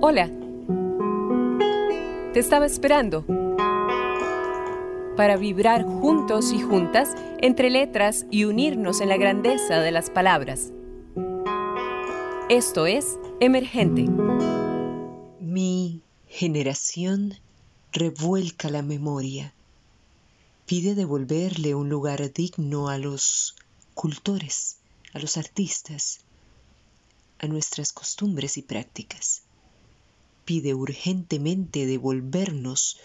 Hola. 0.00 0.30
Te 2.32 2.38
estaba 2.38 2.66
esperando 2.66 3.24
para 5.16 5.36
vibrar 5.36 5.84
juntos 5.84 6.52
y 6.52 6.60
juntas 6.60 7.16
entre 7.38 7.68
letras 7.68 8.24
y 8.30 8.44
unirnos 8.44 9.00
en 9.00 9.08
la 9.08 9.16
grandeza 9.16 9.80
de 9.80 9.90
las 9.90 10.08
palabras. 10.08 10.72
Esto 12.48 12.86
es 12.86 13.18
Emergente. 13.40 14.04
Mi 15.40 16.00
generación 16.28 17.34
revuelca 17.90 18.70
la 18.70 18.82
memoria. 18.82 19.52
Pide 20.64 20.94
devolverle 20.94 21.74
un 21.74 21.88
lugar 21.88 22.32
digno 22.32 22.88
a 22.88 22.98
los 22.98 23.56
cultores, 23.94 24.76
a 25.12 25.18
los 25.18 25.36
artistas, 25.36 26.20
a 27.40 27.48
nuestras 27.48 27.92
costumbres 27.92 28.58
y 28.58 28.62
prácticas. 28.62 29.42
Pide 30.48 30.72
urgentemente 30.72 31.84
devolvernos 31.84 32.98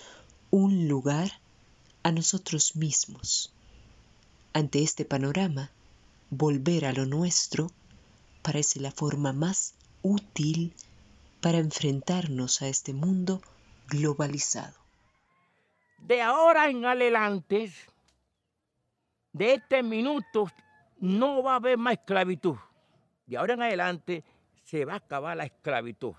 un 0.49 0.88
lugar 0.88 1.29
a 2.02 2.13
nosotros 2.13 2.77
mismos. 2.77 3.53
Ante 4.53 4.81
este 4.81 5.03
panorama, 5.03 5.69
volver 6.29 6.85
a 6.85 6.93
lo 6.93 7.05
nuestro 7.05 7.69
parece 8.43 8.79
la 8.79 8.91
forma 8.91 9.33
más 9.33 9.75
útil 10.03 10.73
para 11.41 11.57
enfrentarnos 11.57 12.61
a 12.61 12.69
este 12.69 12.93
mundo 12.93 13.41
globalizado. 13.89 14.77
De 15.97 16.21
ahora 16.21 16.69
en 16.69 16.85
adelante, 16.85 17.73
de 19.33 19.55
este 19.55 19.83
minuto, 19.83 20.49
no 20.97 21.44
va 21.44 21.52
a 21.52 21.55
haber 21.57 21.77
más 21.77 21.95
esclavitud. 21.95 22.55
De 23.27 23.35
ahora 23.35 23.55
en 23.55 23.63
adelante 23.63 24.23
se 24.63 24.85
va 24.85 24.94
a 24.94 25.03
acabar 25.03 25.35
la 25.35 25.44
esclavitud. 25.44 26.13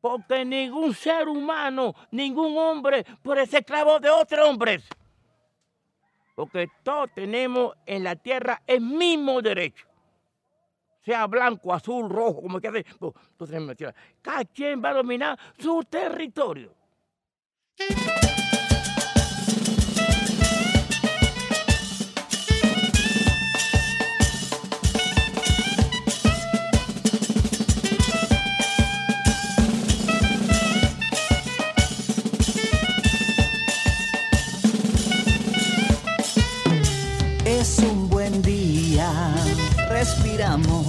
Porque 0.00 0.44
ningún 0.44 0.94
ser 0.94 1.28
humano, 1.28 1.94
ningún 2.10 2.56
hombre 2.56 3.04
puede 3.22 3.46
ser 3.46 3.60
esclavo 3.60 4.00
de 4.00 4.10
otro 4.10 4.48
hombre 4.48 4.80
porque 6.40 6.70
todos 6.82 7.10
tenemos 7.14 7.76
en 7.84 8.02
la 8.02 8.16
tierra 8.16 8.62
el 8.66 8.80
mismo 8.80 9.42
derecho. 9.42 9.86
Sea 11.04 11.26
blanco, 11.26 11.74
azul, 11.74 12.08
rojo, 12.08 12.40
como 12.40 12.58
que 12.58 12.68
hace. 12.68 12.86
Cada 14.22 14.46
quien 14.46 14.82
va 14.82 14.88
a 14.88 14.94
dominar 14.94 15.38
su 15.58 15.84
territorio. 15.84 16.74
Respiramos, 40.10 40.86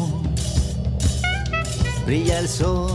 brilla 2.05 2.39
el 2.39 2.49
sol. 2.49 2.91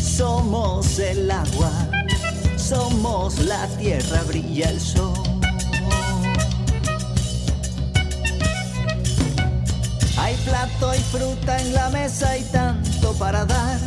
Somos 0.00 0.98
el 0.98 1.30
agua, 1.30 1.70
somos 2.56 3.38
la 3.40 3.66
tierra, 3.78 4.22
brilla 4.26 4.70
el 4.70 4.80
sol. 4.80 5.12
Hay 10.18 10.34
plato 10.44 10.94
y 10.94 10.98
fruta 10.98 11.60
en 11.60 11.74
la 11.74 11.90
mesa 11.90 12.36
y 12.38 12.42
tanto 12.44 13.12
para 13.14 13.44
dar. 13.44 13.78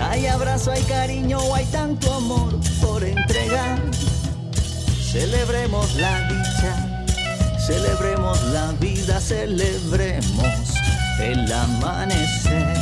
Hay 0.00 0.26
abrazo, 0.26 0.72
hay 0.72 0.82
cariño, 0.82 1.38
hay 1.54 1.64
tanto 1.66 2.12
amor 2.12 2.58
por 2.80 3.02
entregar 3.04 3.80
Celebremos 5.12 5.94
la 5.96 6.26
dicha, 6.26 7.04
celebremos 7.58 8.42
la 8.44 8.72
vida, 8.80 9.20
celebremos 9.20 10.72
el 11.20 11.52
amanecer. 11.52 12.78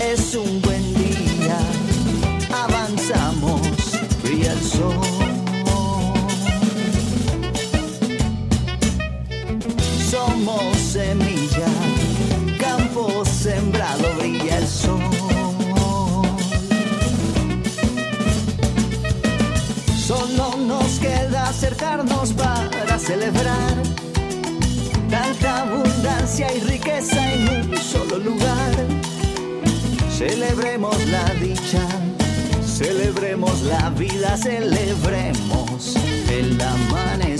Es 0.00 0.36
un 0.36 0.62
buen 0.62 0.94
día, 0.94 1.58
avanzamos, 2.54 3.60
brilla 4.22 4.52
el 4.52 4.62
sol. 4.62 5.00
Somos 10.08 10.76
semilla, 10.78 11.31
celebrar 23.02 23.82
tanta 25.10 25.62
abundancia 25.62 26.46
y 26.54 26.60
riqueza 26.60 27.32
en 27.34 27.48
un 27.48 27.76
solo 27.76 28.18
lugar. 28.18 28.72
Celebremos 30.08 30.96
la 31.06 31.24
dicha, 31.34 31.84
celebremos 32.64 33.62
la 33.62 33.90
vida, 33.90 34.36
celebremos 34.36 35.96
el 36.30 36.60
amanecer. 36.60 37.31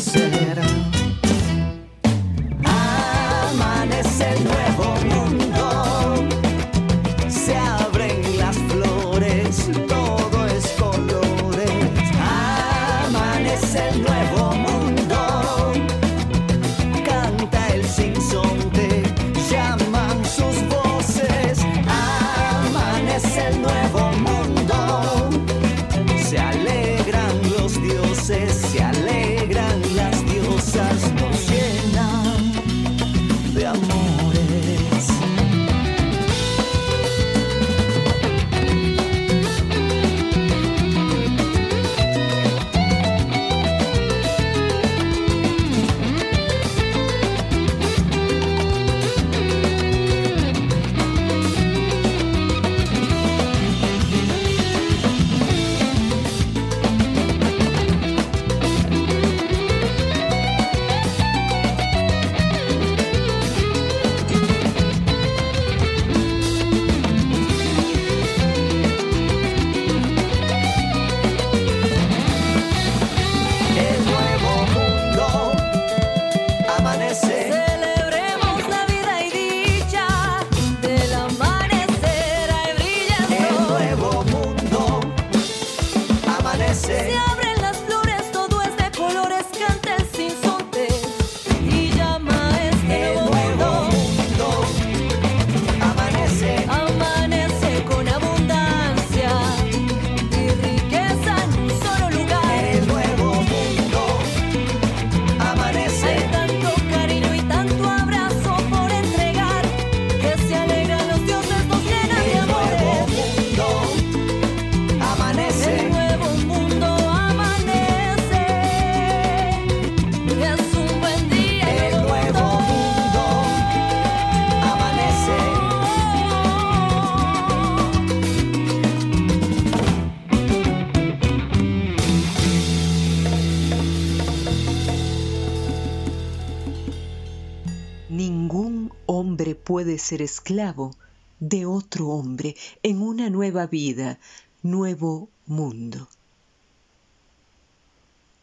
Puede 139.65 139.99
ser 139.99 140.23
esclavo 140.23 140.95
de 141.41 141.67
otro 141.67 142.09
hombre 142.09 142.57
en 142.83 143.03
una 143.03 143.31
nueva 143.31 143.67
vida, 143.67 144.19
nuevo 144.63 145.29
mundo. 145.47 146.09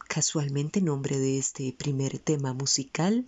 Casualmente 0.08 0.82
nombre 0.82 1.20
de 1.20 1.38
este 1.38 1.72
primer 1.72 2.20
tema 2.20 2.54
musical 2.54 3.26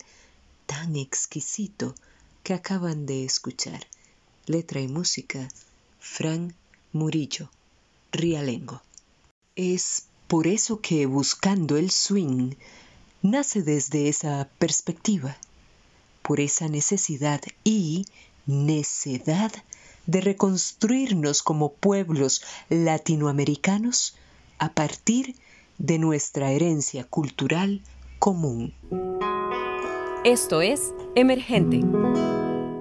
tan 0.66 0.96
exquisito 0.96 1.94
que 2.42 2.54
acaban 2.54 3.06
de 3.06 3.24
escuchar. 3.24 3.86
Letra 4.46 4.80
y 4.80 4.88
música, 4.88 5.48
Fran 6.00 6.54
Murillo, 6.92 7.48
Rialengo. 8.10 8.82
Es 9.54 10.06
por 10.26 10.46
eso 10.46 10.80
que 10.80 11.06
buscando 11.06 11.76
el 11.76 11.90
swing 11.90 12.54
nace 13.22 13.62
desde 13.62 14.08
esa 14.08 14.48
perspectiva, 14.58 15.36
por 16.32 16.40
esa 16.40 16.66
necesidad 16.66 17.42
y 17.62 18.06
necedad 18.46 19.52
de 20.06 20.22
reconstruirnos 20.22 21.42
como 21.42 21.74
pueblos 21.74 22.42
latinoamericanos 22.70 24.16
a 24.58 24.72
partir 24.72 25.36
de 25.76 25.98
nuestra 25.98 26.50
herencia 26.52 27.04
cultural 27.04 27.82
común. 28.18 28.72
Esto 30.24 30.62
es 30.62 30.94
Emergente. 31.16 31.80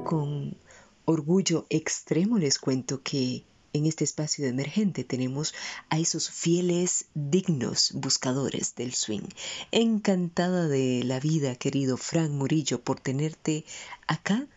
Con 0.06 0.56
orgullo 1.04 1.66
extremo 1.70 2.38
les 2.38 2.58
cuento 2.58 3.02
que 3.04 3.44
en 3.74 3.86
este 3.86 4.04
espacio 4.04 4.44
de 4.44 4.52
emergente 4.52 5.04
tenemos 5.04 5.54
a 5.90 6.00
esos 6.00 6.30
fieles, 6.30 7.06
dignos 7.14 7.92
buscadores 7.94 8.76
del 8.76 8.94
swing. 8.94 9.28
Encantada 9.72 10.68
de 10.68 11.04
la 11.04 11.20
vida, 11.20 11.56
querido 11.56 11.98
Frank 11.98 12.32
Murillo, 12.32 12.82
por 12.82 13.00
tenerte 13.00 13.66
acá 14.08 14.48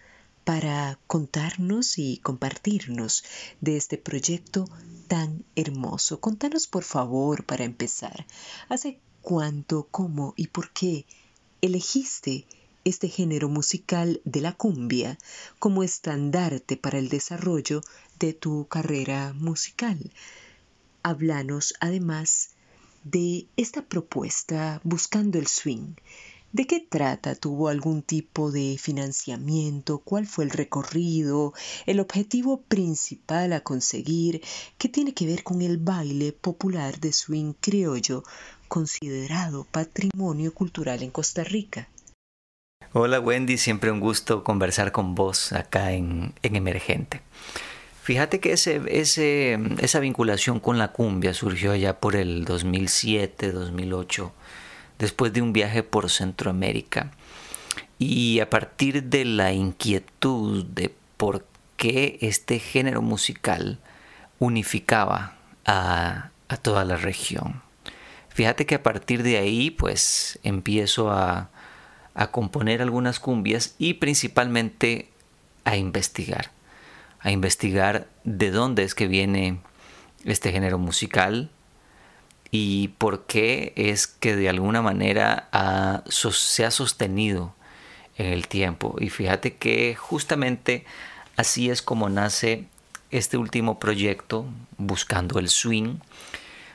para 0.45 0.99
contarnos 1.07 1.99
y 1.99 2.19
compartirnos 2.19 3.25
de 3.61 3.77
este 3.77 3.97
proyecto 3.97 4.67
tan 5.09 5.45
hermoso. 5.57 6.21
Contanos 6.21 6.67
por 6.67 6.85
favor, 6.85 7.45
para 7.45 7.65
empezar, 7.65 8.27
¿hace 8.69 8.99
cuánto, 9.23 9.89
cómo 9.91 10.35
y 10.37 10.49
por 10.49 10.71
qué 10.73 11.07
elegiste 11.63 12.47
este 12.85 13.09
género 13.09 13.49
musical 13.49 14.21
de 14.25 14.41
la 14.41 14.53
cumbia 14.53 15.19
como 15.59 15.83
estandarte 15.83 16.77
para 16.77 16.99
el 16.99 17.09
desarrollo 17.09 17.83
de 18.19 18.33
tu 18.33 18.67
carrera 18.69 19.33
musical? 19.35 20.13
Háblanos 21.03 21.75
además 21.81 22.51
de 23.05 23.47
esta 23.57 23.83
propuesta 23.83 24.81
buscando 24.85 25.39
el 25.39 25.47
swing 25.47 25.95
¿De 26.55 26.69
qué 26.69 26.79
trata? 26.79 27.35
¿Tuvo 27.35 27.67
algún 27.67 28.03
tipo 28.03 28.53
de 28.53 28.79
financiamiento? 28.79 29.99
¿Cuál 29.99 30.25
fue 30.25 30.45
el 30.45 30.51
recorrido? 30.51 31.53
¿El 31.85 31.99
objetivo 31.99 32.61
principal 32.61 33.53
a 33.55 33.63
conseguir? 33.63 34.41
¿Qué 34.79 34.89
tiene 34.89 35.15
que 35.15 35.27
ver 35.27 35.43
con 35.43 35.63
el 35.63 35.79
baile 35.79 36.31
popular 36.31 37.01
de 37.01 37.13
swing 37.13 37.55
criollo, 37.61 38.23
considerado 38.69 39.65
patrimonio 39.65 40.55
cultural 40.55 41.03
en 41.03 41.11
Costa 41.11 41.43
Rica? 41.43 41.89
Hola 42.97 43.19
Wendy, 43.19 43.59
siempre 43.59 43.91
un 43.91 43.99
gusto 43.99 44.45
conversar 44.45 44.93
con 44.93 45.17
vos 45.17 45.53
acá 45.53 45.91
en, 45.91 46.33
Emergente. 46.45 47.23
Fíjate 48.05 48.39
que 48.39 48.53
ese, 48.53 48.81
esa 49.81 49.99
vinculación 49.99 50.61
con 50.61 50.79
la 50.79 50.93
cumbia 50.93 51.35
surgió 51.35 51.75
ya 51.75 51.99
por 51.99 52.15
el 52.15 52.45
2007, 52.45 53.51
2008 53.51 54.33
después 55.01 55.33
de 55.33 55.43
un 55.43 55.53
viaje 55.53 55.83
por 55.83 56.09
Centroamérica. 56.09 57.11
Y 57.99 58.39
a 58.39 58.49
partir 58.49 59.03
de 59.03 59.25
la 59.25 59.53
inquietud 59.53 60.65
de 60.65 60.95
por 61.17 61.45
qué 61.77 62.19
este 62.21 62.61
género 62.61 63.03
musical 63.03 63.81
unificaba 64.39 65.35
a, 65.67 66.31
toda 66.63 66.85
la 66.85 66.97
región. 66.97 67.61
Fíjate 68.29 68.67
que 68.67 68.77
a 68.77 68.85
partir 68.85 69.25
de 69.25 69.39
ahí 69.39 69.73
pues 69.73 70.39
empiezo 70.45 71.11
a, 71.11 71.51
a 72.15 72.29
componer 72.29 72.81
algunas 72.81 73.21
cumbias 73.21 73.75
y 73.79 73.95
principalmente 73.95 75.09
a 75.65 75.77
investigar. 75.77 76.53
A 77.21 77.31
investigar 77.31 78.09
de 78.25 78.51
dónde 78.51 78.85
es 78.85 78.95
que 78.95 79.07
viene 79.07 79.59
este 80.25 80.53
género 80.53 80.79
musical, 80.79 81.51
y 82.57 82.89
por 82.99 83.27
qué 83.27 83.73
es 83.75 84.07
que 84.07 84.37
de 84.37 84.49
alguna 84.49 84.81
manera 84.81 85.49
se 86.09 86.65
ha 86.65 86.71
sostenido 86.71 87.53
en 88.17 88.27
el 88.27 88.47
tiempo. 88.47 88.95
Y 89.01 89.11
fíjate 89.11 89.57
que 89.57 89.97
justamente 89.97 90.85
así 91.37 91.69
es 91.69 91.83
como 91.83 92.09
nace 92.09 92.67
este 93.11 93.39
último 93.39 93.81
proyecto, 93.81 94.47
Buscando 94.79 95.41
el 95.41 95.49
Swing. 95.49 95.97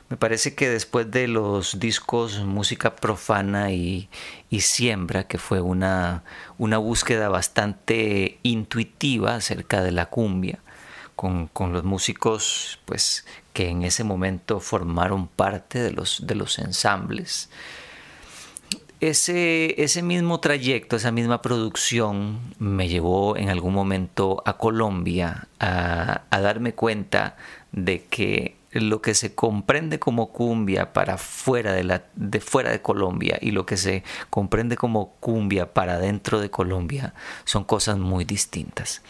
Me 0.09 0.17
parece 0.17 0.55
que 0.55 0.67
después 0.69 1.11
de 1.11 1.27
los 1.27 1.79
discos 1.79 2.39
Música 2.39 2.95
Profana 2.95 3.71
y, 3.71 4.09
Siembra, 4.49 5.27
que 5.27 5.37
fue 5.37 5.61
una, 5.61 6.23
una 6.57 6.79
búsqueda 6.79 7.29
bastante 7.29 8.39
intuitiva 8.41 9.35
acerca 9.35 9.83
de 9.83 9.91
la 9.91 10.07
cumbia, 10.07 10.59
con, 11.15 11.47
con, 11.47 11.73
los 11.73 11.83
músicos 11.83 12.79
pues 12.85 13.25
que 13.53 13.69
en 13.69 13.83
ese 13.83 14.03
momento 14.03 14.59
formaron 14.59 15.27
parte 15.27 15.79
de 15.79 15.91
los, 15.91 16.25
de 16.25 16.33
los 16.33 16.57
ensambles. 16.57 17.49
Ese, 19.01 19.81
ese 19.81 20.01
mismo 20.01 20.41
trayecto, 20.41 20.97
esa 20.97 21.11
misma 21.11 21.41
producción 21.41 22.39
me 22.59 22.89
llevó 22.89 23.37
en 23.37 23.47
algún 23.49 23.73
momento 23.73 24.43
a 24.45 24.57
Colombia 24.57 25.47
a, 25.59 26.23
darme 26.31 26.73
cuenta 26.73 27.37
de 27.71 28.03
que 28.05 28.58
lo 28.71 29.01
que 29.01 29.15
se 29.15 29.33
comprende 29.33 29.99
como 29.99 30.31
cumbia 30.31 30.93
para 30.93 31.17
fuera 31.17 31.73
de, 31.73 31.83
la, 31.83 32.03
de 32.15 32.39
fuera 32.39 32.71
de 32.71 32.81
Colombia 32.81 33.37
y 33.41 33.51
lo 33.51 33.65
que 33.65 33.77
se 33.77 34.03
comprende 34.29 34.75
como 34.75 35.13
cumbia 35.19 35.73
para 35.73 35.97
dentro 35.97 36.39
de 36.39 36.51
Colombia 36.51 37.13
son 37.45 37.63
cosas 37.63 37.97
muy 37.97 38.25
distintas. 38.25 39.01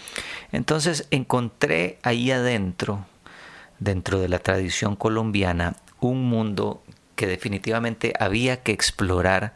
Entonces 0.51 1.07
encontré 1.11 1.99
ahí 2.03 2.31
adentro 2.31 3.05
dentro 3.79 4.19
de 4.19 4.29
la 4.29 4.39
tradición 4.39 4.95
colombiana 4.95 5.75
un 5.99 6.29
mundo 6.29 6.81
que 7.15 7.27
definitivamente 7.27 8.13
había 8.19 8.63
que 8.63 8.71
explorar 8.71 9.53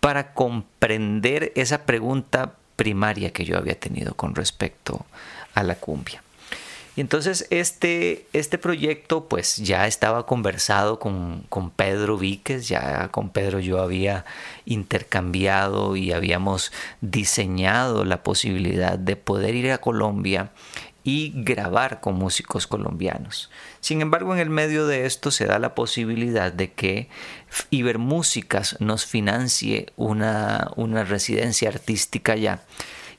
para 0.00 0.32
comprender 0.32 1.52
esa 1.54 1.84
pregunta 1.84 2.54
primaria 2.76 3.30
que 3.30 3.44
yo 3.44 3.56
había 3.58 3.78
tenido 3.78 4.14
con 4.14 4.34
respecto 4.34 5.04
a 5.54 5.62
la 5.62 5.74
cumbia. 5.76 6.23
Y 6.96 7.00
entonces 7.00 7.46
este, 7.50 8.26
este 8.32 8.56
proyecto 8.56 9.26
pues 9.28 9.56
ya 9.56 9.86
estaba 9.86 10.26
conversado 10.26 11.00
con, 11.00 11.44
con, 11.48 11.70
Pedro 11.70 12.16
Víquez, 12.18 12.68
ya 12.68 13.08
con 13.08 13.30
Pedro 13.30 13.58
yo 13.58 13.82
había 13.82 14.24
intercambiado 14.64 15.96
y 15.96 16.12
habíamos 16.12 16.70
diseñado 17.00 18.04
la 18.04 18.22
posibilidad 18.22 18.96
de 18.96 19.16
poder 19.16 19.56
ir 19.56 19.72
a 19.72 19.78
Colombia 19.78 20.52
y 21.02 21.32
grabar 21.34 22.00
con 22.00 22.14
músicos 22.14 22.66
colombianos. 22.66 23.50
Sin 23.80 24.00
embargo, 24.00 24.32
en 24.32 24.40
el 24.40 24.48
medio 24.48 24.86
de 24.86 25.04
esto 25.04 25.30
se 25.30 25.46
da 25.46 25.58
la 25.58 25.74
posibilidad 25.74 26.52
de 26.52 26.72
que 26.72 27.08
Ibermúsicas 27.70 28.80
nos 28.80 29.04
financie 29.04 29.92
una, 29.96 30.70
una 30.76 31.04
residencia 31.04 31.68
artística 31.68 32.32
allá 32.32 32.62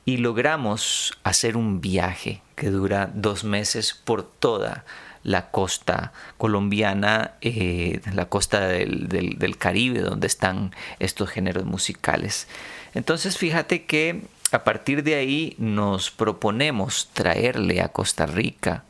y 0.05 0.17
logramos 0.17 1.17
hacer 1.23 1.57
un 1.57 1.81
viaje 1.81 2.41
que 2.55 2.69
dura 2.69 3.11
dos 3.13 3.43
meses 3.43 3.93
por 3.93 4.23
toda 4.23 4.85
la 5.23 5.49
costa 5.49 6.13
colombiana, 6.37 7.31
eh, 7.41 7.99
la 8.13 8.25
costa 8.25 8.67
del, 8.67 9.09
del, 9.09 9.57
Caribe, 9.57 10.01
donde 10.01 10.27
están 10.27 10.71
estos 10.99 11.29
géneros 11.31 11.65
musicales. 11.65 12.47
Entonces, 12.93 13.35
fíjate 13.35 13.85
que 13.85 14.21
a 14.51 14.63
partir 14.63 15.03
de 15.03 15.15
ahí 15.15 15.55
nos 15.57 16.11
proponemos 16.11 17.09
traerle 17.11 17.81
a 17.81 17.89
Costa 17.89 18.27
Rica 18.27 18.83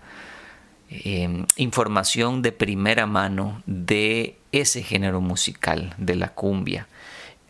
em, 0.89 1.45
información 1.55 2.41
de 2.41 2.51
primera 2.51 3.05
mano 3.05 3.63
de 3.65 4.37
ese 4.51 4.83
género 4.83 5.21
musical, 5.21 5.93
de 5.97 6.15
la 6.15 6.33
cumbia. 6.33 6.87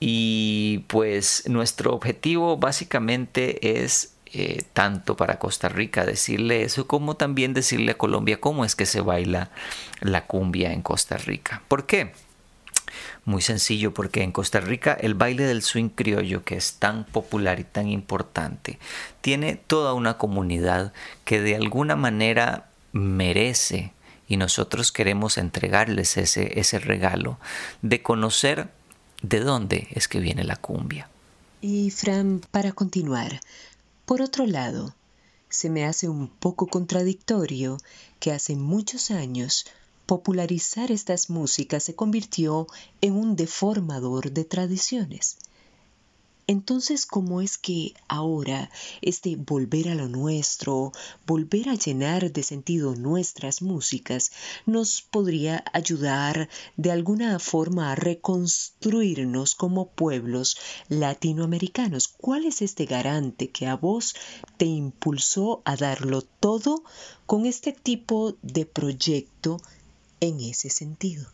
Y 0.08 0.84
pues 0.86 1.46
nuestro 1.48 1.92
objetivo 1.92 2.58
básicamente 2.58 3.82
es 3.82 4.14
eh, 4.28 4.62
tanto 4.74 5.18
para 5.18 5.40
Costa 5.40 5.68
Rica 5.68 6.06
decirle 6.06 6.62
eso 6.62 6.86
como 6.86 7.16
también 7.16 7.56
decirle 7.56 7.94
a 7.94 7.98
Colombia 7.98 8.40
cómo 8.40 8.66
es 8.66 8.76
que 8.76 8.86
se 8.86 9.02
baila 9.02 9.50
la 10.02 10.28
cumbia 10.28 10.74
en 10.74 10.84
Costa 10.84 11.18
Rica. 11.18 11.64
¿Por 11.68 11.88
qué? 11.88 12.12
Muy 13.24 13.42
sencillo, 13.42 13.96
porque 13.96 14.22
en 14.22 14.32
Costa 14.32 14.60
Rica 14.60 14.94
el 14.94 15.16
baile 15.16 15.46
del 15.46 15.64
swing 15.64 15.90
criollo, 15.90 16.44
que 16.44 16.56
es 16.56 16.74
tan 16.76 17.06
popular 17.06 17.60
y 17.60 17.64
tan 17.64 17.88
importante, 17.90 18.78
tiene 19.22 19.56
toda 19.56 19.96
una 19.96 20.20
comunidad 20.20 20.94
que 21.24 21.42
de 21.42 21.56
alguna 21.56 21.96
manera 21.96 22.70
merece 22.92 23.92
y 24.28 24.38
nosotros 24.38 24.92
queremos 24.92 25.40
entregarles 25.40 26.18
ese, 26.18 26.60
ese 26.60 26.78
regalo 26.78 27.40
de 27.82 28.04
conocer 28.04 28.68
de 29.29 29.39
dónde 29.39 29.88
es 29.91 30.08
que 30.08 30.20
viene 30.20 30.44
la 30.44 30.55
cumbia. 30.55 31.10
Y 31.62 31.89
Fran, 31.89 32.41
para 32.51 32.72
continuar, 32.74 33.41
Por 34.05 34.22
otro 34.22 34.46
lado, 34.46 34.94
se 35.50 35.70
me 35.72 35.86
hace 35.86 36.08
un 36.08 36.27
poco 36.27 36.67
contradictorio 36.67 37.77
que 38.20 38.32
hace 38.32 38.55
muchos 38.55 39.10
años 39.10 39.65
popularizar 40.05 40.91
estas 40.91 41.32
músicas 41.32 41.84
se 41.84 41.96
convirtió 41.96 42.67
en 43.01 43.13
un 43.13 43.36
deformador 43.36 44.32
de 44.32 44.46
tradiciones. 44.46 45.38
Entonces, 46.48 47.08
¿cómo 47.08 47.42
es 47.42 47.58
que 47.58 47.94
ahora 48.08 48.70
este 49.02 49.36
volver 49.36 49.90
a 49.90 49.96
lo 49.96 50.08
nuestro, 50.08 50.92
volver 51.25 51.70
a 51.70 51.74
llenar 51.74 52.32
de 52.32 52.44
sentido 52.44 52.96
nuestras 52.96 53.64
músicas, 53.64 54.32
nos 54.68 55.02
podría 55.02 55.64
ayudar 55.74 56.48
de 56.78 56.92
alguna 56.92 57.40
forma 57.40 57.92
a 57.92 57.96
reconstruirnos 57.96 59.56
como 59.56 59.90
pueblos 59.90 60.58
latinoamericanos? 60.88 62.08
¿Cuál 62.08 62.46
es 62.46 62.62
este 62.62 62.86
garante 62.86 63.50
que 63.50 63.66
a 63.66 63.75
vos 63.75 64.16
te 64.58 64.66
impulsó 64.66 65.64
a 65.66 65.75
darlo 65.75 66.22
todo 66.22 66.84
con 67.25 67.48
este 67.48 67.72
tipo 67.72 68.36
de 68.44 68.68
proyecto 68.68 69.60
en 70.20 70.40
ese 70.40 70.70
sentido? 70.70 71.25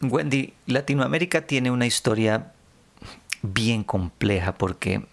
Wendy, 0.00 0.54
Latinoamérica 0.66 1.46
tiene 1.46 1.70
una 1.70 1.86
historia 1.86 2.54
bien 3.52 3.84
compleja 3.84 4.54
porque, 4.54 5.06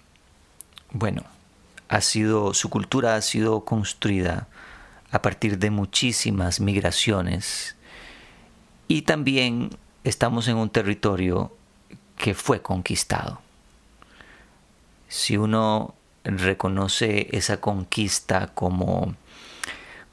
bueno, 0.92 1.24
ha 1.90 2.02
sido, 2.02 2.54
su 2.54 2.70
cultura 2.70 3.16
ha 3.16 3.22
sido 3.22 3.66
construida 3.66 4.48
a 5.12 5.22
partir 5.22 5.60
de 5.60 5.70
muchísimas 5.70 6.60
migraciones 6.60 7.76
y 8.88 9.04
también 9.04 9.70
estamos 10.04 10.48
en 10.48 10.58
un 10.58 10.70
territorio 10.70 11.56
que 12.18 12.34
fue 12.34 12.62
conquistado. 12.62 13.42
Si 15.08 15.38
uno 15.38 15.94
reconoce 16.24 17.28
esa 17.32 17.60
conquista 17.60 18.48
como, 18.48 19.16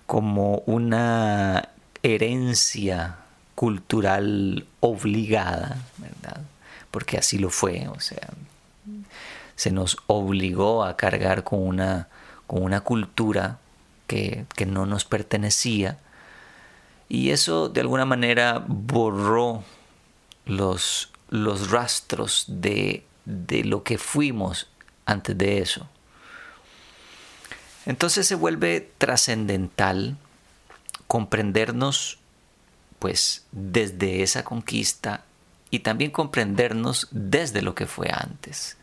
como 0.07 0.59
una 0.67 1.71
herencia 2.03 3.17
cultural 3.55 4.67
obligada, 4.81 5.79
¿verdad? 5.99 6.43
Porque 6.91 7.19
así 7.19 7.39
lo 7.39 7.51
fue, 7.51 7.89
o 7.89 8.01
sea, 8.01 8.29
se 9.57 9.71
nos 9.71 9.99
obligó 10.07 10.85
a 10.85 10.97
cargar 10.97 11.45
con 11.45 11.67
una, 11.67 12.09
con 12.47 12.63
una 12.63 12.81
cultura 12.81 13.59
que, 14.07 14.47
no 14.67 14.87
nos 14.87 15.05
pertenecía 15.05 15.99
y 17.09 17.31
eso 17.31 17.69
de 17.69 17.81
alguna 17.81 18.05
manera 18.05 18.65
borró 18.67 19.65
los, 20.47 21.11
los 21.29 21.71
rastros 21.71 22.45
de, 22.49 23.05
de 23.25 23.65
lo 23.65 23.83
que 23.83 23.99
fuimos 23.99 24.69
antes 25.07 25.37
de 25.37 25.59
eso. 25.59 25.89
Entonces 27.87 28.27
se 28.27 28.35
vuelve 28.35 28.91
trascendental 28.99 30.17
comprendernos 31.07 32.19
pues 32.99 33.45
desde 33.51 34.23
esa 34.23 34.45
conquista 34.45 35.25
y 35.71 35.81
también 35.81 36.11
comprendernos 36.11 37.09
desde 37.11 37.63
lo 37.63 37.75
que 37.75 37.87
fue 37.87 38.11
antes. 38.13 38.77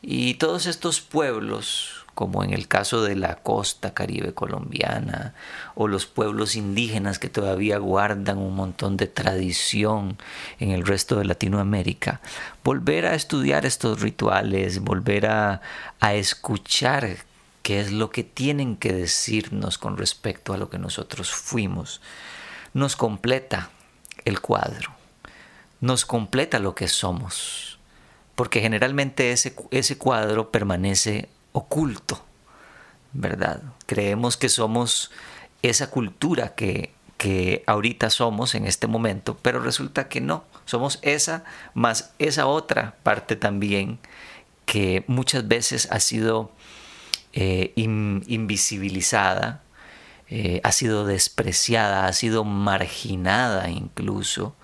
Y 0.00 0.34
todos 0.34 0.66
estos 0.66 1.00
pueblos, 1.00 2.06
como 2.14 2.44
en 2.44 2.52
el 2.52 2.68
caso 2.68 3.02
de 3.02 3.16
la 3.16 3.36
costa 3.36 3.94
caribe 3.94 4.32
colombiana, 4.32 5.34
o 5.74 5.88
los 5.88 6.06
pueblos 6.06 6.54
indígenas 6.56 7.18
que 7.18 7.28
todavía 7.28 7.78
guardan 7.78 8.38
un 8.38 8.54
montón 8.54 8.96
de 8.96 9.06
tradición 9.06 10.18
en 10.60 10.70
el 10.70 10.86
resto 10.86 11.16
de 11.18 11.24
Latinoamérica, 11.24 12.20
volver 12.62 13.06
a 13.06 13.14
estudiar 13.14 13.66
estos 13.66 14.00
rituales, 14.00 14.80
volver 14.80 15.26
a, 15.26 15.62
a 16.00 16.14
escuchar 16.14 17.16
qué 17.62 17.80
es 17.80 17.90
lo 17.90 18.10
que 18.10 18.22
tienen 18.22 18.76
que 18.76 18.92
decirnos 18.92 19.78
con 19.78 19.96
respecto 19.96 20.52
a 20.52 20.58
lo 20.58 20.70
que 20.70 20.78
nosotros 20.78 21.30
fuimos, 21.32 22.00
nos 22.72 22.94
completa 22.94 23.70
el 24.24 24.40
cuadro 24.40 24.97
nos 25.80 26.04
completa 26.04 26.58
lo 26.58 26.74
que 26.74 26.88
somos, 26.88 27.78
porque 28.34 28.60
generalmente 28.60 29.32
ese, 29.32 29.54
ese 29.70 29.98
cuadro 29.98 30.50
permanece 30.50 31.28
oculto, 31.52 32.24
¿verdad? 33.12 33.62
Creemos 33.86 34.36
que 34.36 34.48
somos 34.48 35.10
esa 35.62 35.90
cultura 35.90 36.54
que, 36.54 36.92
que 37.16 37.64
ahorita 37.66 38.10
somos 38.10 38.54
en 38.54 38.66
este 38.66 38.86
momento, 38.86 39.36
pero 39.42 39.60
resulta 39.60 40.08
que 40.08 40.20
no, 40.20 40.44
somos 40.64 40.98
esa 41.02 41.44
más 41.74 42.12
esa 42.18 42.46
otra 42.46 42.96
parte 43.02 43.36
también 43.36 43.98
que 44.66 45.04
muchas 45.06 45.48
veces 45.48 45.88
ha 45.90 45.98
sido 45.98 46.52
eh, 47.32 47.72
invisibilizada, 47.76 49.62
eh, 50.28 50.60
ha 50.62 50.72
sido 50.72 51.06
despreciada, 51.06 52.06
ha 52.06 52.12
sido 52.12 52.44
marginada 52.44 53.70
incluso 53.70 54.54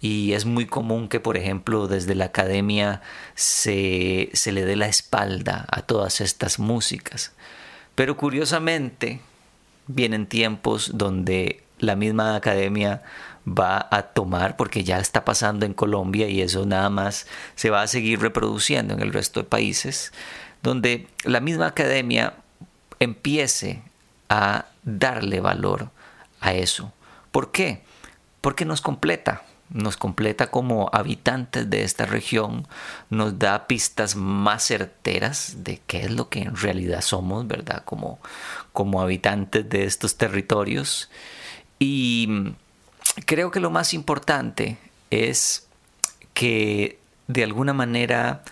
y 0.00 0.32
es 0.32 0.46
muy 0.46 0.66
común 0.66 1.08
que, 1.08 1.20
por 1.20 1.36
ejemplo, 1.36 1.86
desde 1.86 2.14
la 2.14 2.26
academia 2.26 3.02
se, 3.34 4.30
le 4.46 4.64
dé 4.64 4.76
la 4.76 4.88
espalda 4.88 5.66
a 5.70 5.82
todas 5.82 6.22
estas 6.22 6.58
músicas. 6.58 7.32
Pero 7.94 8.16
curiosamente, 8.16 9.20
vienen 9.86 10.26
tiempos 10.26 10.92
donde 10.94 11.62
la 11.78 11.96
misma 11.96 12.34
academia 12.34 13.02
va 13.46 13.88
a 13.90 14.02
tomar, 14.02 14.56
porque 14.56 14.84
ya 14.84 14.98
está 14.98 15.24
pasando 15.24 15.66
en 15.66 15.74
Colombia 15.74 16.28
y 16.28 16.40
eso 16.40 16.64
nada 16.64 16.88
más 16.88 17.26
se 17.54 17.68
va 17.68 17.82
a 17.82 17.86
seguir 17.86 18.20
reproduciendo 18.20 18.94
en 18.94 19.00
el 19.00 19.12
resto 19.12 19.40
de 19.40 19.48
países, 19.48 20.12
donde 20.62 21.08
la 21.24 21.40
misma 21.40 21.66
academia 21.66 22.34
empiece 23.00 23.82
a 24.30 24.66
darle 24.82 25.40
valor 25.40 25.90
a 26.40 26.54
eso. 26.54 26.92
¿Por 27.32 27.50
qué? 27.50 27.82
Porque 28.40 28.64
nos 28.64 28.80
completa, 28.80 29.42
nos 29.70 29.96
completa 29.96 30.50
como 30.50 30.90
habitantes 30.92 31.70
de 31.70 31.84
esta 31.84 32.06
región, 32.06 32.66
nos 33.08 33.38
da 33.38 33.66
pistas 33.66 34.16
más 34.16 34.64
certeras 34.64 35.58
de 35.58 35.80
qué 35.86 36.02
es 36.02 36.10
lo 36.10 36.28
que 36.28 36.40
en 36.40 36.56
realidad 36.56 37.00
somos, 37.00 37.46
¿verdad? 37.46 37.84
Como, 37.84 38.18
como 38.72 39.00
habitantes 39.00 39.68
de 39.68 39.84
estos 39.84 40.16
territorios. 40.16 41.08
Y 41.78 42.54
creo 43.26 43.50
que 43.50 43.60
lo 43.60 43.70
más 43.70 43.94
importante 43.94 44.78
es 45.10 45.66
que 46.34 46.98
de 47.28 47.44
alguna 47.44 47.72
manera 47.72 48.42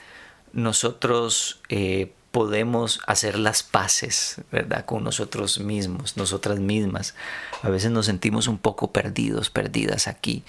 nosotros 0.53 1.61
eh, 1.69 2.13
podemos 2.39 3.01
hacer 3.09 3.37
las 3.37 3.65
paces, 3.65 4.37
¿verdad? 4.53 4.85
Con 4.85 5.03
nosotros 5.03 5.59
mismos, 5.59 6.17
nosotras 6.17 6.61
mismas. 6.61 7.17
A 7.65 7.69
veces 7.69 7.91
nos 7.91 8.07
sentimos 8.07 8.47
un 8.47 8.59
poco 8.59 8.93
perdidos, 8.93 9.51
perdidas 9.51 10.07
aquí 10.07 10.45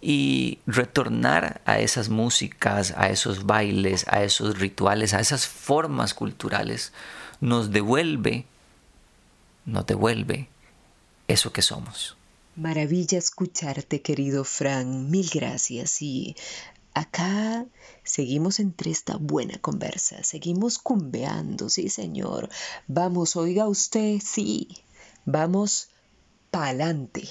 y 0.00 0.60
retornar 0.68 1.60
a 1.64 1.80
esas 1.80 2.10
músicas, 2.10 2.94
a 2.96 3.08
esos 3.08 3.44
bailes, 3.44 4.06
a 4.06 4.22
esos 4.22 4.60
rituales, 4.60 5.14
a 5.14 5.18
esas 5.18 5.48
formas 5.48 6.14
culturales, 6.14 6.92
nos 7.40 7.72
devuelve, 7.72 8.46
nos 9.66 9.84
devuelve 9.84 10.48
eso 11.26 11.52
que 11.52 11.62
somos. 11.62 12.16
Maravilla 12.54 13.18
escucharte, 13.18 14.00
querido 14.00 14.44
Fran. 14.44 15.10
Mil 15.10 15.28
gracias. 15.32 16.02
Y 16.02 16.36
acá 16.94 17.66
seguimos 18.04 18.60
entre 18.60 18.90
esta 18.90 19.16
buena 19.16 19.58
conversa, 19.58 20.22
seguimos 20.22 20.78
cumbeando, 20.78 21.68
sí, 21.68 21.88
señor. 21.88 22.48
Vamos, 22.86 23.36
oiga 23.36 23.66
usted, 23.68 24.18
sí. 24.24 24.68
Vamos 25.24 25.88
pa'lante. 26.50 27.28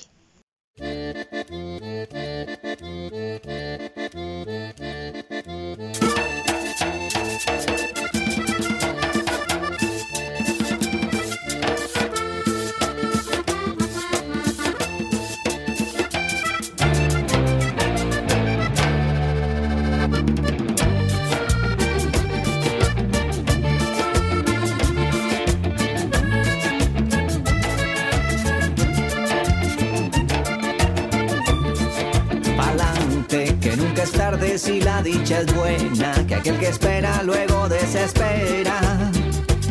Si 34.71 34.79
la 34.79 35.01
dicha 35.01 35.41
es 35.41 35.53
buena, 35.53 36.13
que 36.27 36.35
aquel 36.35 36.57
que 36.57 36.69
espera 36.69 37.23
luego 37.23 37.67
desespera. 37.67 38.79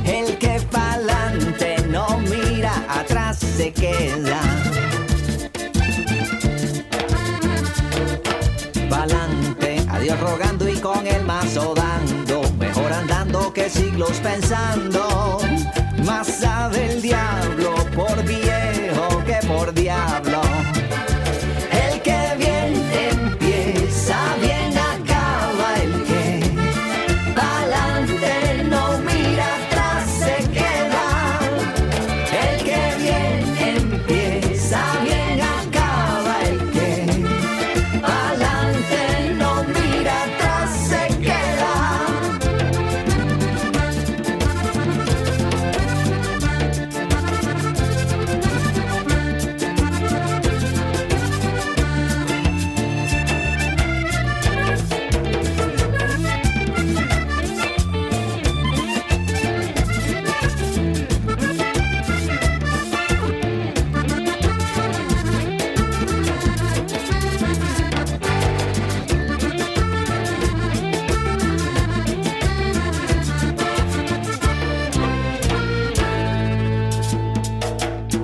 El 0.04 0.36
que 0.36 0.60
pa'lante 0.70 1.76
no 1.88 2.18
mira, 2.18 2.72
atrás 2.86 3.38
se 3.38 3.72
queda. 3.72 4.40
Pa'lante, 8.90 9.82
adiós 9.88 10.20
rogando 10.20 10.68
y 10.68 10.76
con 10.76 11.06
el 11.06 11.24
mazo 11.24 11.74
dando, 11.74 12.42
mejor 12.58 12.92
andando 12.92 13.52
que 13.54 13.70
siglos 13.70 14.18
pensando. 14.22 15.38
Más 16.04 16.26
sabe 16.26 16.92
el 16.92 17.00
diablo 17.00 17.74
por 17.94 18.22
viejo 18.24 19.22
que 19.24 19.38
por 19.46 19.72
diablo. 19.72 20.29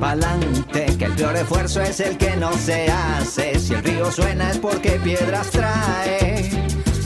Pa'lante, 0.07 0.87
que 0.97 1.05
el 1.07 1.15
peor 1.15 1.35
esfuerzo 1.35 1.83
es 1.83 1.99
el 1.99 2.17
que 2.17 2.37
no 2.37 2.53
se 2.53 2.87
hace. 2.89 3.59
Si 3.59 3.75
el 3.75 3.83
río 3.83 4.13
suena 4.13 4.53
es 4.53 4.59
porque 4.59 5.01
piedras 5.03 5.51
trae. 5.51 6.49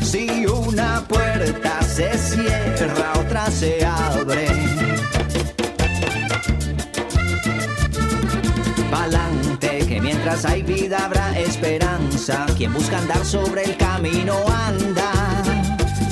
Si 0.02 0.44
una 0.44 1.02
puerta 1.08 1.80
se 1.80 2.12
cierra, 2.18 3.12
otra 3.18 3.50
se 3.50 3.82
abre. 3.86 4.46
Pa'lante, 8.90 9.78
que 9.88 9.98
mientras 10.02 10.44
hay 10.44 10.62
vida 10.62 10.98
habrá 11.06 11.38
esperanza. 11.38 12.44
Quien 12.58 12.74
busca 12.74 12.98
andar 12.98 13.24
sobre 13.24 13.64
el 13.64 13.78
camino 13.78 14.36
anda. 14.46 15.10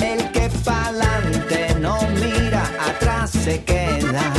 El 0.01 0.31
que 0.31 0.49
pa'lante 0.65 1.75
no 1.79 1.99
mira, 2.15 2.63
atrás 2.79 3.29
se 3.29 3.63
queda. 3.63 4.33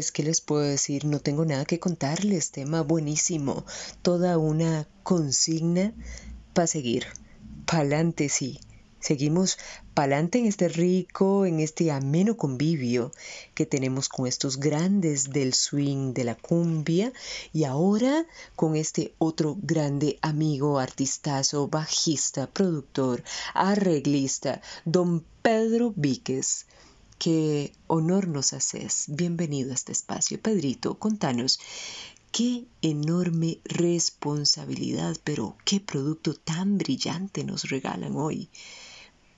Pues, 0.00 0.12
¿qué 0.12 0.22
les 0.22 0.40
puedo 0.40 0.62
decir? 0.62 1.04
No 1.04 1.20
tengo 1.20 1.44
nada 1.44 1.66
que 1.66 1.78
contarles. 1.78 2.52
Tema 2.52 2.80
buenísimo. 2.80 3.66
Toda 4.00 4.38
una 4.38 4.88
consigna 5.02 5.92
para 6.54 6.66
seguir. 6.66 7.04
Pa'lante, 7.66 8.30
sí. 8.30 8.60
Seguimos 8.98 9.58
pa'lante 9.92 10.38
en 10.38 10.46
este 10.46 10.70
rico, 10.70 11.44
en 11.44 11.60
este 11.60 11.90
ameno 11.90 12.38
convivio 12.38 13.12
que 13.54 13.66
tenemos 13.66 14.08
con 14.08 14.26
estos 14.26 14.58
grandes 14.58 15.28
del 15.28 15.52
swing, 15.52 16.14
de 16.14 16.24
la 16.24 16.34
cumbia 16.34 17.12
y 17.52 17.64
ahora 17.64 18.24
con 18.56 18.76
este 18.76 19.12
otro 19.18 19.58
grande 19.60 20.18
amigo, 20.22 20.78
artistazo, 20.78 21.68
bajista, 21.68 22.46
productor, 22.46 23.22
arreglista, 23.52 24.62
don 24.86 25.22
Pedro 25.42 25.92
Víquez. 25.94 26.64
Qué 27.20 27.74
honor 27.86 28.28
nos 28.28 28.54
haces. 28.54 29.04
Bienvenido 29.08 29.72
a 29.72 29.74
este 29.74 29.92
espacio. 29.92 30.40
Pedrito, 30.40 30.98
contanos, 30.98 31.60
qué 32.32 32.64
enorme 32.80 33.60
responsabilidad, 33.64 35.18
pero 35.22 35.54
qué 35.66 35.80
producto 35.80 36.32
tan 36.32 36.78
brillante 36.78 37.44
nos 37.44 37.68
regalan 37.68 38.16
hoy. 38.16 38.48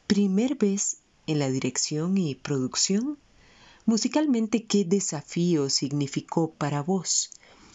Primer 0.07 0.55
vez 0.55 0.99
en 1.27 1.41
la 1.41 1.51
dirección 1.51 2.17
y 2.19 2.37
producción. 2.37 3.19
Musicalmente, 3.85 4.63
¿qué 4.63 4.85
desafío 4.85 5.69
significó 5.69 6.53
para 6.53 6.85
vos? 6.85 7.31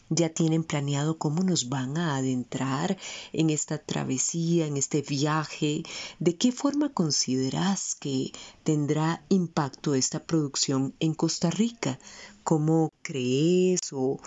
¿Ya 0.10 0.30
tienen 0.30 0.64
planeado 0.64 1.18
cómo 1.18 1.44
nos 1.44 1.68
van 1.68 1.98
a 1.98 2.16
adentrar 2.16 2.98
en 3.34 3.50
esta 3.50 3.78
travesía, 3.78 4.66
en 4.66 4.78
este 4.78 5.02
viaje? 5.02 5.84
¿De 6.20 6.38
qué 6.38 6.54
forma 6.54 6.94
considerás 6.94 7.96
que 7.96 8.32
tendrá 8.64 9.22
impacto 9.28 9.96
esta 9.96 10.24
producción 10.24 10.94
en 11.02 11.14
Costa 11.14 11.50
Rica? 11.50 12.00
¿Cómo 12.44 12.94
crees 13.02 13.82
o 13.92 14.20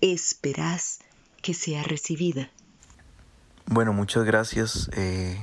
esperás 0.00 1.00
que 1.42 1.52
sea 1.52 1.82
recibida? 1.82 2.50
Bueno, 3.66 3.92
muchas 3.92 4.24
gracias. 4.24 4.88
Eh, 4.96 5.38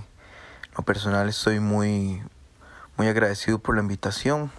lo 0.75 0.83
personal 0.83 1.29
estoy 1.29 1.59
muy, 1.59 2.23
muy 2.97 3.07
agradecido 3.07 3.59
por 3.59 3.75
la 3.75 3.81
invitación 3.81 4.51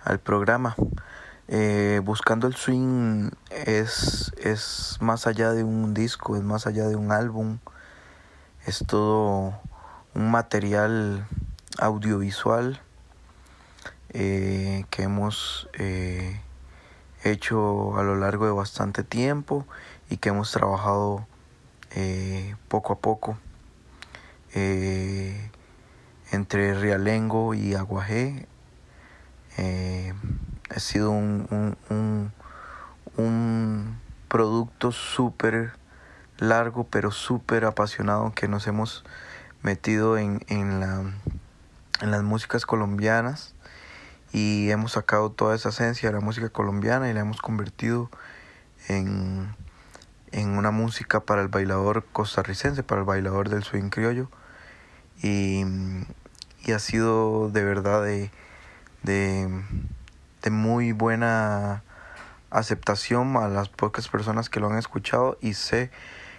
al 0.00 0.18
programa. 0.18 0.76
Eh, 1.48 2.00
Buscando 2.02 2.48
el 2.48 2.56
Swing 2.56 3.30
es, 3.50 4.32
es 4.36 4.98
más 5.00 5.26
allá 5.26 5.52
de 5.52 5.62
un 5.62 5.94
disco, 5.94 6.36
es 6.36 6.42
más 6.42 6.66
allá 6.66 6.88
de 6.88 6.96
un 6.96 7.12
álbum, 7.12 7.58
es 8.66 8.84
todo 8.86 9.54
un 10.14 10.30
material 10.30 11.26
audiovisual 11.78 12.80
eh, 14.10 14.86
que 14.90 15.04
hemos 15.04 15.68
eh, 15.74 16.40
hecho 17.22 17.96
a 17.96 18.02
lo 18.02 18.16
largo 18.16 18.46
de 18.46 18.52
bastante 18.52 19.04
tiempo 19.04 19.66
y 20.10 20.16
que 20.16 20.30
hemos 20.30 20.50
trabajado 20.50 21.26
eh, 21.94 22.56
poco 22.68 22.94
a 22.94 22.98
poco 22.98 23.38
entre 26.32 26.74
Rialengo 26.74 27.54
y 27.54 27.74
Aguajé. 27.74 28.46
Eh, 29.58 30.14
ha 30.70 30.80
sido 30.80 31.10
un, 31.10 31.76
un, 31.90 32.32
un, 33.16 34.00
producto 34.28 34.90
súper 34.92 35.72
largo 36.38 36.84
pero 36.84 37.10
súper 37.10 37.64
apasionado 37.64 38.32
que 38.34 38.48
nos 38.48 38.66
hemos 38.66 39.04
metido 39.62 40.18
en, 40.18 40.44
en, 40.48 40.80
la, 40.80 41.04
en 42.00 42.10
las 42.10 42.22
músicas 42.22 42.66
colombianas 42.66 43.54
y 44.32 44.70
hemos 44.70 44.92
sacado 44.92 45.30
toda 45.30 45.54
esa 45.54 45.68
esencia 45.70 46.08
de 46.08 46.14
la 46.14 46.20
música 46.20 46.48
colombiana 46.48 47.08
y 47.08 47.14
la 47.14 47.20
hemos 47.20 47.40
convertido 47.40 48.10
en, 48.88 49.54
en 50.32 50.50
una 50.50 50.70
música 50.70 51.20
para 51.20 51.42
el 51.42 51.48
bailador 51.48 52.04
costarricense, 52.12 52.82
para 52.82 53.00
el 53.00 53.06
bailador 53.06 53.48
del 53.48 53.62
swing 53.62 53.88
criollo. 53.88 54.28
Y, 55.22 55.64
ha 56.72 56.78
sido 56.80 57.48
de 57.48 57.64
verdad 57.64 58.02
de, 58.02 58.30
muy 60.50 60.92
buena 60.92 61.82
aceptación 62.50 63.36
a 63.36 63.48
las 63.48 63.68
pocas 63.68 64.08
personas 64.08 64.48
que 64.48 64.60
lo 64.60 64.68
han 64.70 64.78
escuchado 64.78 65.36
y 65.40 65.54
sé 65.54 65.90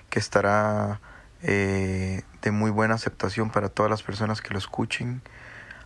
que 0.10 0.20
estará 0.20 1.02
eh, 1.44 2.24
de 2.42 2.52
muy 2.52 2.72
buena 2.72 2.96
aceptación 2.96 3.52
para 3.52 3.70
todas 3.70 3.90
las 3.90 4.04
personas 4.04 4.42
que 4.42 4.54
lo 4.54 4.60
escuchen 4.60 5.22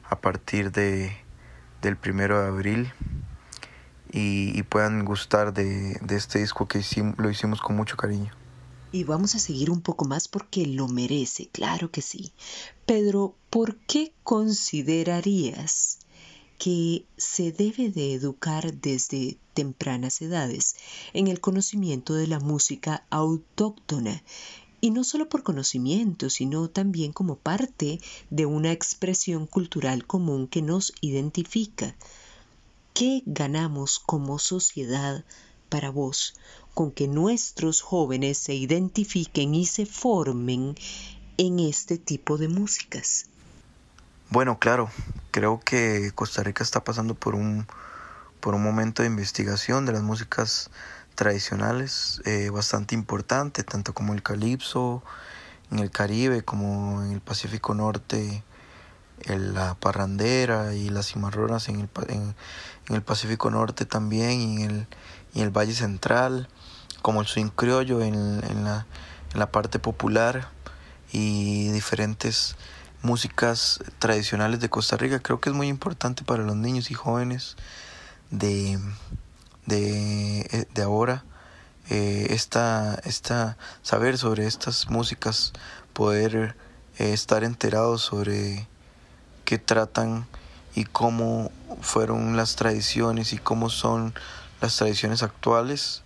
a 0.10 0.20
partir 0.20 0.72
de, 0.72 1.18
del 1.82 1.98
primero 1.98 2.42
de 2.42 2.48
abril 2.48 2.94
y, 4.14 4.62
puedan 4.64 5.06
gustar 5.06 5.54
de, 5.54 6.00
este 6.10 6.40
disco 6.40 6.68
que 6.68 6.84
lo 7.18 7.30
hicimos 7.30 7.62
con 7.62 7.76
mucho 7.76 7.96
cariño. 7.96 8.32
Y 8.92 9.06
vamos 9.06 9.36
a 9.36 9.40
seguir 9.40 9.72
un 9.72 9.82
poco 9.82 10.04
más 10.04 10.28
porque 10.28 10.66
lo 10.66 10.90
merece, 10.90 11.48
claro 11.48 11.92
que 11.92 12.02
sí. 12.02 12.34
Pedro, 12.86 13.36
¿por 13.50 13.78
qué 13.78 14.14
considerarías 14.24 16.00
que 16.64 17.06
se 17.18 17.52
debe 17.52 17.90
de 17.90 18.14
educar 18.14 18.72
desde 18.72 19.40
tempranas 19.56 20.22
edades 20.22 20.76
en 21.12 21.28
el 21.28 21.42
conocimiento 21.42 22.14
de 22.14 22.28
la 22.28 22.40
música 22.40 23.04
autóctona? 23.10 24.22
Y 24.80 24.92
no 24.92 25.04
solo 25.04 25.28
por 25.28 25.42
conocimiento, 25.42 26.30
sino 26.30 26.70
también 26.70 27.14
como 27.14 27.36
parte 27.36 28.00
de 28.30 28.46
una 28.46 28.72
expresión 28.72 29.48
cultural 29.48 30.06
común 30.06 30.48
que 30.48 30.62
nos 30.62 30.94
identifica. 31.02 31.96
¿Qué 32.94 33.24
ganamos 33.26 33.98
como 33.98 34.38
sociedad 34.38 35.26
para 35.68 35.90
vos 35.90 36.36
con 36.76 36.92
que 36.92 37.08
nuestros 37.08 37.82
jóvenes 37.82 38.38
se 38.38 38.54
identifiquen 38.54 39.56
y 39.56 39.66
se 39.66 39.88
formen 39.88 40.76
en 41.38 41.60
este 41.60 41.98
tipo 41.98 42.38
de 42.38 42.50
músicas? 42.50 43.26
Bueno, 44.32 44.60
claro, 44.60 44.90
creo 45.32 45.60
que 45.60 46.14
Costa 46.16 46.42
Rica 46.42 46.64
está 46.64 46.86
pasando 46.86 47.16
por 47.16 47.36
un, 47.36 47.68
por 48.40 48.56
un 48.56 48.64
momento 48.64 49.04
de 49.04 49.10
investigación 49.10 49.86
de 49.86 49.92
las 49.92 50.04
músicas 50.04 50.72
tradicionales 51.16 52.22
eh, 52.24 52.50
bastante 52.50 52.96
importante, 52.96 53.66
tanto 53.66 53.94
como 53.94 54.14
el 54.14 54.24
calipso 54.24 55.04
en 55.70 55.80
el 55.80 55.92
Caribe 55.92 56.44
como 56.44 57.04
en 57.04 57.12
el 57.12 57.20
Pacífico 57.20 57.74
Norte 57.74 58.42
la 59.28 59.76
parrandera 59.76 60.76
y 60.76 60.88
las 60.88 61.08
cimarronas 61.08 61.68
en 61.68 61.82
el, 61.82 61.90
en, 62.08 62.34
el 62.88 63.02
Pacífico 63.02 63.52
Norte 63.52 63.86
también 63.86 64.40
y 64.40 64.64
en 64.64 64.72
el, 64.72 64.88
el 65.36 65.50
Valle 65.50 65.74
Central, 65.74 66.48
como 67.02 67.20
el 67.20 67.28
swing 67.28 67.50
criollo 67.50 68.00
en, 68.02 68.16
en, 68.16 68.64
la, 68.64 68.86
en 69.34 69.40
la 69.40 69.52
parte 69.52 69.78
popular 69.78 70.48
y 71.12 71.70
diferentes 71.72 72.56
músicas 73.02 73.80
tradicionales 74.00 74.60
de 74.60 74.70
Costa 74.70 74.98
Rica. 74.98 75.20
Creo 75.20 75.40
que 75.40 75.50
es 75.50 75.56
muy 75.56 75.68
importante 75.68 76.24
para 76.24 76.44
los 76.44 76.56
niños 76.56 76.92
y 76.92 76.94
jóvenes 76.94 77.56
de, 78.30 78.80
de, 79.66 80.68
de 80.74 80.82
ahora 80.82 81.24
eh, 81.90 82.28
esta, 82.30 83.02
esta, 83.04 83.58
saber 83.82 84.18
sobre 84.18 84.48
estas 84.48 84.90
músicas, 84.90 85.52
poder 85.92 86.56
eh, 87.00 87.12
estar 87.12 87.44
enterados 87.44 88.02
sobre 88.02 88.66
que 89.44 89.58
tratan 89.58 90.26
y 90.74 90.86
cómo 90.86 91.52
fueron 91.82 92.38
las 92.38 92.56
tradiciones 92.56 93.34
y 93.34 93.40
cómo 93.40 93.70
son 93.70 94.14
las 94.62 94.78
tradiciones 94.78 95.22
actuales, 95.22 96.04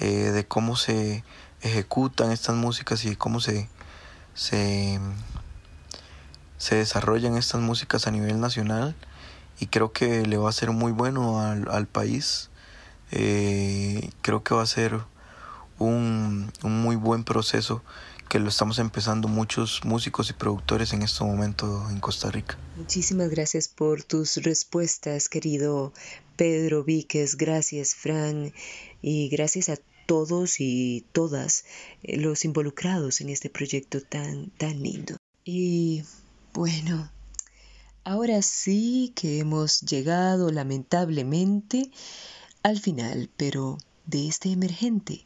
eh, 0.00 0.30
de 0.30 0.46
cómo 0.46 0.76
se 0.76 1.24
ejecutan 1.60 2.30
estas 2.30 2.54
músicas 2.56 3.04
y 3.04 3.14
cómo 3.14 3.40
se, 3.40 3.68
se, 4.32 4.98
se, 6.58 6.76
desarrollan 6.76 7.36
estas 7.36 7.60
músicas 7.60 8.06
a 8.06 8.10
nivel 8.10 8.40
nacional 8.40 8.94
y 9.60 9.66
creo 9.66 9.92
que 9.92 10.26
le 10.26 10.36
va 10.36 10.50
a 10.50 10.52
ser 10.52 10.70
muy 10.70 10.92
bueno 10.92 11.40
al, 11.40 11.68
al 11.70 11.86
país. 11.86 12.50
Eh, 13.10 14.10
creo 14.20 14.44
que 14.44 14.54
va 14.54 14.62
a 14.62 14.66
ser 14.66 15.00
un, 15.78 16.52
un 16.62 16.82
muy 16.82 16.96
buen 16.96 17.24
proceso 17.24 17.82
que 18.28 18.38
lo 18.38 18.48
estamos 18.48 18.78
empezando 18.78 19.26
muchos 19.26 19.84
músicos 19.84 20.28
y 20.30 20.34
productores 20.34 20.92
en 20.92 21.02
este 21.02 21.24
momento 21.24 21.88
en 21.90 21.98
Costa 21.98 22.30
Rica. 22.30 22.58
Muchísimas 22.76 23.30
gracias 23.30 23.68
por 23.68 24.02
tus 24.02 24.36
respuestas, 24.36 25.28
querido 25.28 25.92
Pedro 26.36 26.84
Víquez. 26.84 27.36
Gracias, 27.36 27.94
Fran. 27.94 28.52
Y 29.00 29.28
gracias 29.30 29.70
a 29.70 29.78
todos 30.06 30.60
y 30.60 31.06
todas 31.12 31.64
los 32.02 32.44
involucrados 32.44 33.20
en 33.20 33.30
este 33.30 33.48
proyecto 33.50 34.00
tan, 34.02 34.50
tan 34.50 34.82
lindo. 34.82 35.16
Y 35.44 36.02
bueno, 36.52 37.10
ahora 38.04 38.42
sí 38.42 39.12
que 39.14 39.38
hemos 39.38 39.80
llegado 39.82 40.50
lamentablemente 40.50 41.90
al 42.62 42.80
final, 42.80 43.30
pero 43.36 43.78
de 44.06 44.28
este 44.28 44.50
emergente 44.50 45.22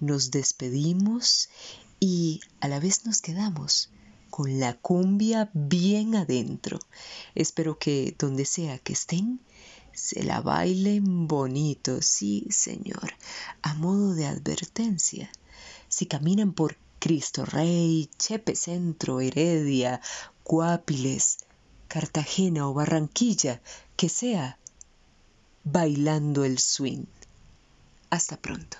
nos 0.00 0.30
despedimos 0.30 1.48
y 2.00 2.40
a 2.60 2.68
la 2.68 2.80
vez 2.80 3.06
nos 3.06 3.20
quedamos 3.20 3.90
con 4.30 4.58
la 4.58 4.72
cumbia 4.74 5.50
bien 5.52 6.16
adentro. 6.16 6.78
Espero 7.34 7.78
que 7.78 8.16
donde 8.18 8.46
sea 8.46 8.78
que 8.78 8.94
estén, 8.94 9.40
se 9.92 10.22
la 10.22 10.40
bailen 10.40 11.28
bonito, 11.28 12.00
sí, 12.00 12.46
señor, 12.50 13.12
a 13.60 13.74
modo 13.74 14.14
de 14.14 14.26
advertencia. 14.26 15.30
Si 15.88 16.06
caminan 16.06 16.54
por 16.54 16.76
Cristo 16.98 17.44
Rey, 17.44 18.08
Chepe 18.16 18.56
Centro, 18.56 19.20
Heredia, 19.20 20.00
Cuápiles, 20.42 21.38
Cartagena 21.88 22.68
o 22.68 22.74
Barranquilla, 22.74 23.60
que 23.96 24.08
sea 24.08 24.58
bailando 25.64 26.44
el 26.44 26.58
swing. 26.58 27.04
Hasta 28.10 28.36
pronto. 28.36 28.76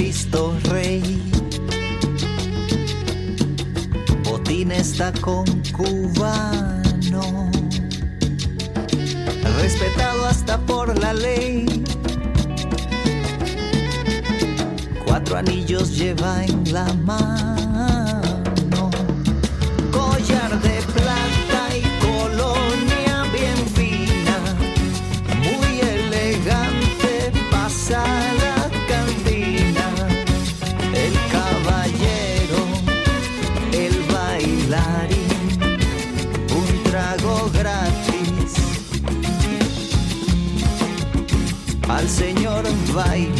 Cristo 0.00 0.56
Rey. 0.70 1.02
Botín 4.24 4.72
está 4.72 5.12
con 5.20 5.44
cubano, 5.76 7.50
respetado 9.60 10.24
hasta 10.24 10.56
por 10.64 10.98
la 10.98 11.12
ley. 11.12 11.84
Cuatro 15.04 15.36
anillos 15.36 15.98
lleva 15.98 16.46
en 16.46 16.72
la 16.72 16.90
mano, 16.94 17.69
señor 42.90 43.39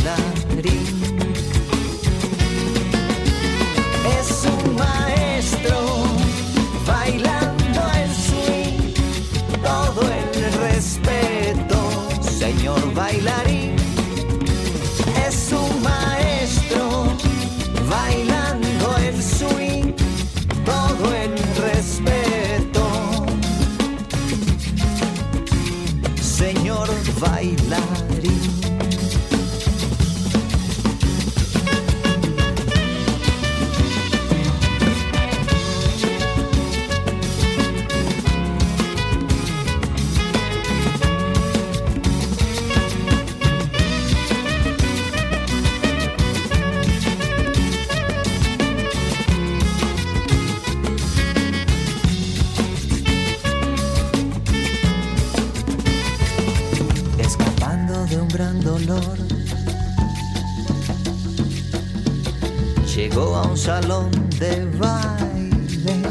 Llegó 62.94 63.34
a 63.36 63.42
un 63.42 63.56
salón 63.56 64.10
de 64.38 64.66
baile. 64.78 66.02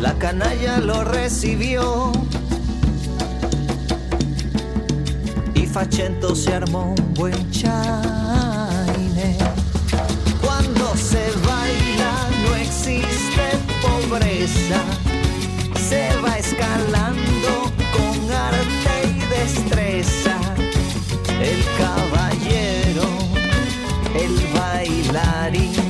La 0.00 0.14
canalla 0.14 0.78
lo 0.78 1.04
recibió. 1.04 2.12
Y 5.54 5.66
Fachento 5.66 6.34
se 6.34 6.54
armó 6.54 6.94
un 6.98 7.14
buen 7.14 7.50
chaine. 7.50 9.36
Cuando 10.40 10.96
se 10.96 11.30
baila 11.46 12.12
no 12.44 12.56
existe 12.56 13.44
pobreza. 13.82 14.82
Se 15.88 16.08
va 16.22 16.38
escalando 16.38 17.29
caballero, 21.80 23.06
el 24.14 24.34
bailarín, 24.54 25.89